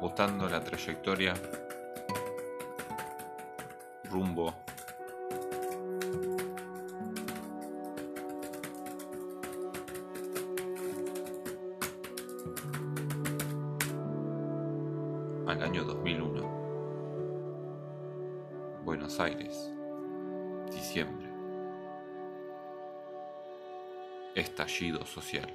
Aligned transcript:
cortando 0.00 0.48
la 0.48 0.64
trayectoria 0.64 1.34
rumbo 4.04 4.54
al 15.46 15.62
año 15.62 15.84
2001. 15.84 16.48
Buenos 18.84 19.20
Aires, 19.20 19.70
diciembre. 20.72 21.28
Estallido 24.34 25.04
social. 25.04 25.52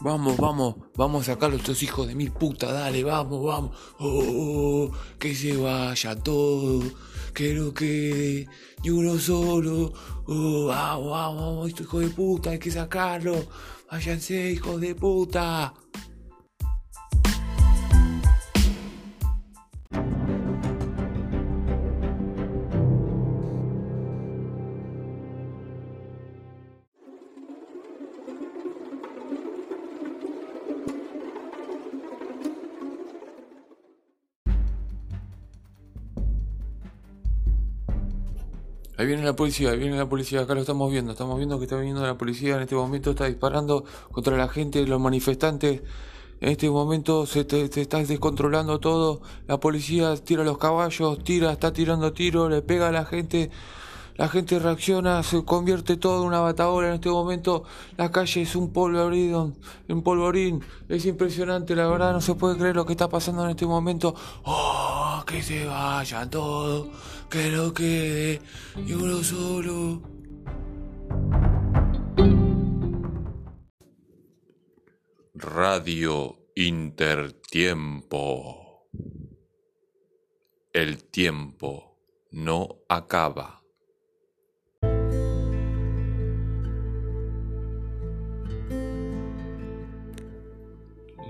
Vamos, 0.00 0.36
vamos, 0.36 0.76
vamos 0.94 1.22
a 1.22 1.32
sacar 1.32 1.50
a 1.50 1.56
estos 1.56 1.82
hijos 1.82 2.06
de 2.06 2.14
mil 2.14 2.30
puta, 2.30 2.70
dale, 2.72 3.02
vamos, 3.02 3.44
vamos. 3.44 3.76
Oh, 3.98 4.92
que 5.18 5.34
se 5.34 5.56
vaya 5.56 6.14
todo, 6.14 6.84
que 7.34 7.52
no 7.54 7.72
ni 8.84 8.90
uno 8.90 9.18
solo. 9.18 9.92
Oh, 10.26 10.66
vamos, 10.66 11.10
vamos, 11.10 11.42
vamos, 11.42 11.68
estos 11.68 11.86
hijos 11.86 12.00
de 12.02 12.10
puta, 12.10 12.50
hay 12.50 12.60
que 12.60 12.70
sacarlo. 12.70 13.44
Váyanse, 13.90 14.52
hijos 14.52 14.80
de 14.80 14.94
puta. 14.94 15.74
Ahí 38.98 39.06
viene 39.06 39.22
la 39.24 39.34
policía, 39.36 39.70
ahí 39.70 39.78
viene 39.78 39.96
la 39.96 40.08
policía, 40.08 40.40
acá 40.40 40.54
lo 40.54 40.60
estamos 40.60 40.90
viendo, 40.90 41.12
estamos 41.12 41.36
viendo 41.38 41.56
que 41.58 41.64
está 41.66 41.76
viniendo 41.76 42.04
la 42.04 42.18
policía 42.18 42.56
en 42.56 42.62
este 42.62 42.74
momento, 42.74 43.10
está 43.10 43.26
disparando 43.26 43.84
contra 44.10 44.36
la 44.36 44.48
gente, 44.48 44.84
los 44.86 45.00
manifestantes. 45.00 45.82
En 46.40 46.48
este 46.50 46.68
momento 46.68 47.24
se, 47.26 47.44
te- 47.44 47.68
se 47.68 47.80
está 47.82 47.98
descontrolando 47.98 48.80
todo, 48.80 49.20
la 49.46 49.58
policía 49.60 50.16
tira 50.16 50.42
los 50.44 50.58
caballos, 50.58 51.22
tira, 51.24 51.52
está 51.52 51.72
tirando 51.72 52.12
tiros, 52.12 52.50
le 52.50 52.60
pega 52.62 52.88
a 52.88 52.92
la 52.92 53.04
gente, 53.04 53.50
la 54.16 54.28
gente 54.28 54.58
reacciona, 54.58 55.22
se 55.22 55.44
convierte 55.44 55.96
todo 55.96 56.22
en 56.22 56.28
una 56.28 56.40
batadora 56.40 56.88
en 56.88 56.94
este 56.94 57.08
momento, 57.08 57.64
la 57.96 58.10
calle 58.10 58.42
es 58.42 58.56
un 58.56 58.72
polvorín, 58.72 59.54
un 59.88 60.02
polvorín, 60.02 60.60
es 60.88 61.06
impresionante, 61.06 61.74
la 61.76 61.86
verdad 61.88 62.12
no 62.12 62.20
se 62.20 62.34
puede 62.34 62.56
creer 62.56 62.74
lo 62.76 62.84
que 62.86 62.92
está 62.94 63.08
pasando 63.08 63.44
en 63.44 63.50
este 63.50 63.66
momento. 63.66 64.14
Oh, 64.44 64.87
que 65.28 65.42
se 65.42 65.66
vayan 65.66 66.30
todos, 66.30 66.88
que 67.28 67.50
no 67.50 67.74
quede 67.74 68.40
ni 68.76 68.94
uno 68.94 69.22
solo. 69.22 70.00
Radio 75.34 76.38
Intertiempo. 76.56 78.08
El 80.72 81.04
tiempo 81.04 81.98
no 82.30 82.78
acaba. 82.88 83.62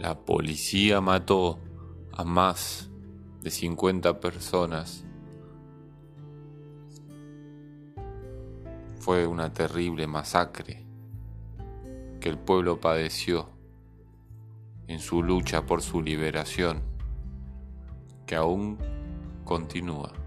La 0.00 0.24
policía 0.24 1.00
mató 1.00 1.58
a 2.12 2.22
más 2.22 2.87
de 3.40 3.50
50 3.50 4.20
personas. 4.20 5.04
Fue 8.98 9.26
una 9.26 9.52
terrible 9.52 10.06
masacre 10.06 10.84
que 12.20 12.28
el 12.28 12.38
pueblo 12.38 12.80
padeció 12.80 13.48
en 14.86 15.00
su 15.00 15.22
lucha 15.22 15.66
por 15.66 15.82
su 15.82 16.02
liberación, 16.02 16.82
que 18.26 18.34
aún 18.34 18.78
continúa. 19.44 20.17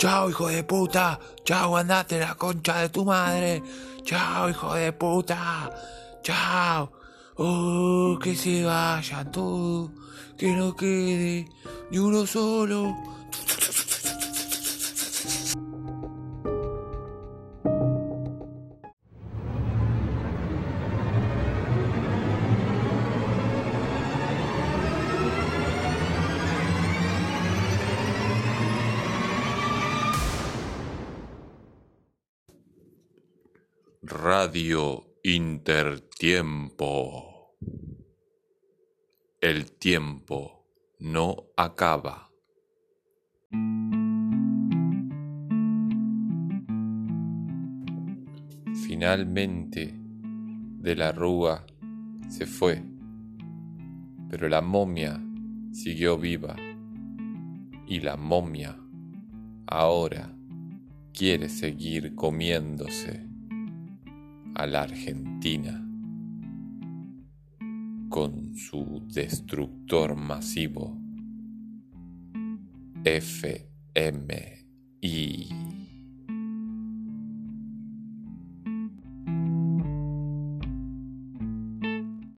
Chao, 0.00 0.30
hijo 0.30 0.48
de 0.48 0.62
puta. 0.64 1.20
Chao, 1.44 1.76
andate 1.76 2.18
la 2.18 2.34
concha 2.34 2.80
de 2.80 2.88
tu 2.88 3.04
madre. 3.04 3.62
Chao, 4.02 4.48
hijo 4.48 4.72
de 4.74 4.94
puta. 4.94 5.70
Chao. 6.22 6.90
Oh, 7.36 8.18
que 8.18 8.34
se 8.34 8.64
vayan 8.64 9.30
todos. 9.30 9.90
Que 10.38 10.52
no 10.52 10.74
quede 10.74 11.46
ni 11.90 11.98
uno 11.98 12.24
solo. 12.24 12.96
Radio 34.02 35.18
Intertiempo. 35.24 35.98
El 39.42 39.72
tiempo 39.72 40.64
no 41.00 41.36
acaba. 41.54 42.30
Finalmente, 48.86 49.94
de 49.94 50.96
la 50.96 51.12
rúa 51.12 51.66
se 52.30 52.46
fue, 52.46 52.82
pero 54.30 54.48
la 54.48 54.62
momia 54.62 55.22
siguió 55.72 56.16
viva 56.16 56.56
y 57.86 58.00
la 58.00 58.16
momia 58.16 58.78
ahora 59.66 60.34
quiere 61.12 61.50
seguir 61.50 62.14
comiéndose 62.14 63.29
a 64.60 64.66
la 64.66 64.82
Argentina 64.82 65.72
con 68.10 68.54
su 68.54 69.02
destructor 69.06 70.14
masivo 70.14 70.98
FMI. 73.02 74.18